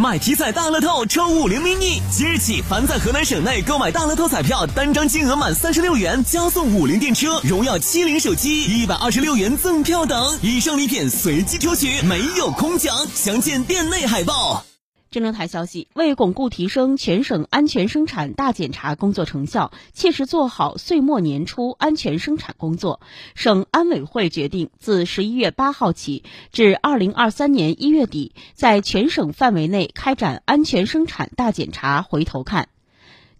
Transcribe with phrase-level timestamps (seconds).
[0.00, 12.96] 买体彩大乐透抽五菱 mini，即日起凡在河南省内购买大乐透彩票，单张金额满三十六元加送五菱电车、荣耀七零手机一百二十六元赠票等，以上礼品随机抽取，没有空奖。
[13.12, 14.64] 详见店内海报。
[15.10, 23.00] 郑州台消息：为巩固提升全省安全生产大检查工作成效，切实做好岁末年初安全生产工作，
[23.34, 32.68] 省安委会决定自十一月八号起至二零二三年一月底，在全省范围内开展安全生产大检查回头看。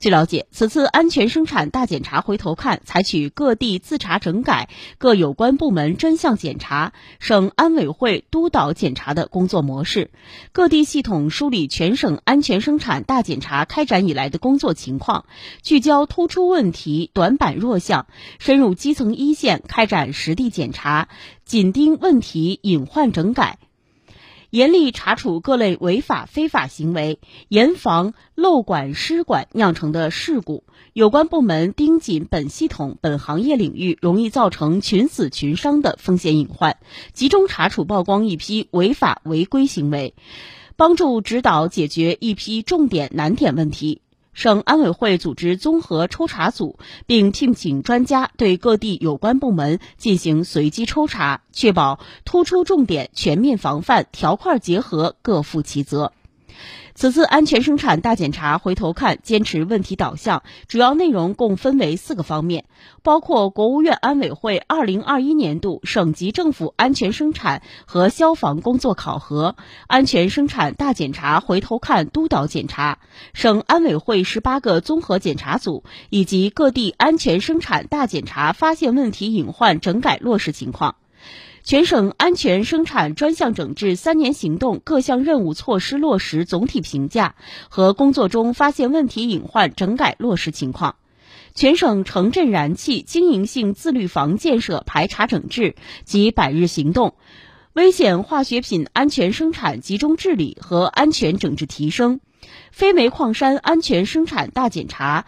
[0.00, 10.12] 据了解，此次安全生产大检查回头看，采取各地自查整改、各有关部门专项检查、省安委会督导检查的工作模式。
[10.52, 15.24] 各地系统梳理全省安全生产大检查开展以来的工作情况，
[15.62, 18.06] 聚焦突出问题、短板弱项，
[18.38, 21.08] 深入基层一线开展实地检查，
[21.44, 23.58] 紧盯问题隐患整改。
[24.50, 30.64] 严厉查处各类违法非法行为，严防漏管失管酿成的事故。
[30.94, 36.78] 有关部门盯紧本系统、本行业领域容易造成群死群伤的风险隐患，
[37.12, 40.14] 集中查处曝光一批违法违规行为，
[40.76, 44.00] 帮助指导解决一批重点难点问题。
[44.38, 56.12] 省安委会组织综合抽查组，并聘请专家对各地有关部门进行随机抽查，确保突出重点全面防范，条块结合，各负其责。
[56.94, 62.64] 此次安全生产大检查回头看，坚持问题导向，主要内容共分为四个方面，
[63.02, 69.54] 包括国务院安委会二零二一年度省级政府安全生产和消防工作考核、
[69.86, 72.98] 安全生产大检查回头看督导检查、
[73.32, 80.96] 省安委会十八个综合检查组以及各地安全生产大检查发现问题隐患整改落实情况。
[81.68, 87.34] 全省安全生产专项整治三年行动各项任务措施落实总体评价
[87.68, 90.96] 和工作中发现问题隐患整改落实情况，
[91.54, 95.74] 全省城镇燃气经营性自律房建设排查整治
[96.06, 97.16] 及百日行动，
[97.74, 102.20] 危险化学品安全生产集中治理和安全整治提升，
[102.72, 105.26] 非煤矿山安全生产大检查，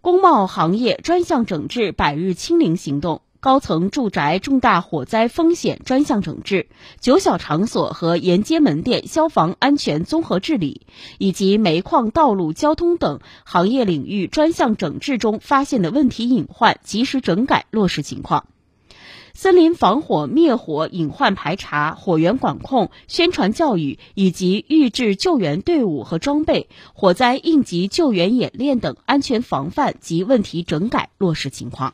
[0.00, 3.22] 工贸行业专项整治百日清零行动。
[3.44, 6.66] 高层住宅重大火灾风险专项整治、
[6.98, 10.86] 九小场所和沿街门店消防安全综合治理，
[11.18, 18.46] 以及煤矿、道路交通等行业领域专项整治中发现的问题隐患及时整改落实情况。
[19.34, 31.92] 森林防火灭火隐患排查、火源管控、宣传教育以及预制救援队伍和装备、火灾应急救援演练等安全防范及问题整改落实情况。